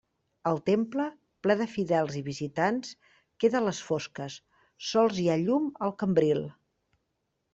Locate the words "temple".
0.67-1.03